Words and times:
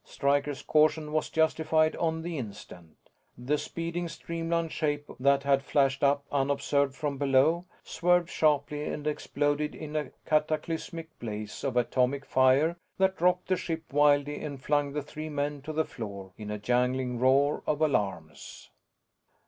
Stryker's 0.03 0.63
caution 0.63 1.11
was 1.11 1.29
justified 1.29 1.95
on 1.97 2.23
the 2.23 2.39
instant. 2.39 2.97
The 3.37 3.55
speeding 3.59 4.07
streamlined 4.07 4.71
shape 4.71 5.07
that 5.19 5.43
had 5.43 5.61
flashed 5.61 6.03
up 6.03 6.23
unobserved 6.31 6.95
from 6.95 7.19
below 7.19 7.65
swerved 7.83 8.27
sharply 8.27 8.85
and 8.85 9.05
exploded 9.05 9.75
in 9.75 9.95
a 9.95 10.09
cataclysmic 10.25 11.19
blaze 11.19 11.63
of 11.63 11.77
atomic 11.77 12.25
fire 12.25 12.77
that 12.97 13.21
rocked 13.21 13.47
the 13.49 13.55
ship 13.57 13.93
wildly 13.93 14.43
and 14.43 14.63
flung 14.63 14.93
the 14.93 15.03
three 15.03 15.29
men 15.29 15.61
to 15.61 15.71
the 15.71 15.85
floor 15.85 16.31
in 16.35 16.49
a 16.49 16.57
jangling 16.57 17.19
roar 17.19 17.61
of 17.67 17.79
alarms. 17.79 18.71